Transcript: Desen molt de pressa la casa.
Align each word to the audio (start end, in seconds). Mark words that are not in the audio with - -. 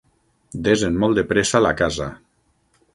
Desen 0.67 0.97
molt 1.05 1.21
de 1.21 1.27
pressa 1.35 1.65
la 1.67 1.75
casa. 1.85 2.09